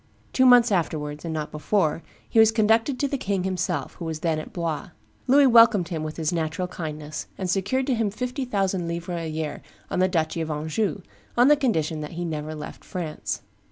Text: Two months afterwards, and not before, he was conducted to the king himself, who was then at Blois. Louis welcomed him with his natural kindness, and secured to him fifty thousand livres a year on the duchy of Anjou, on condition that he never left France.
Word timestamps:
Two 0.33 0.47
months 0.47 0.71
afterwards, 0.71 1.23
and 1.25 1.31
not 1.31 1.51
before, 1.51 2.01
he 2.27 2.39
was 2.39 2.51
conducted 2.51 2.97
to 2.99 3.07
the 3.07 3.19
king 3.19 3.43
himself, 3.43 3.93
who 3.93 4.05
was 4.05 4.21
then 4.21 4.39
at 4.39 4.51
Blois. 4.51 4.89
Louis 5.27 5.45
welcomed 5.45 5.89
him 5.89 6.01
with 6.01 6.17
his 6.17 6.33
natural 6.33 6.67
kindness, 6.67 7.27
and 7.37 7.47
secured 7.47 7.85
to 7.85 7.93
him 7.93 8.09
fifty 8.09 8.43
thousand 8.43 8.87
livres 8.87 9.19
a 9.21 9.29
year 9.29 9.61
on 9.91 9.99
the 9.99 10.07
duchy 10.07 10.41
of 10.41 10.49
Anjou, 10.49 11.03
on 11.37 11.55
condition 11.55 12.01
that 12.01 12.13
he 12.13 12.25
never 12.25 12.55
left 12.55 12.83
France. 12.83 13.43